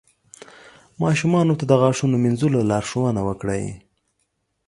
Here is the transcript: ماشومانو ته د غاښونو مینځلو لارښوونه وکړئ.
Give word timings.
ماشومانو 1.01 1.53
ته 1.59 1.65
د 1.67 1.71
غاښونو 1.81 2.15
مینځلو 2.23 2.67
لارښوونه 2.71 3.21
وکړئ. 3.27 3.65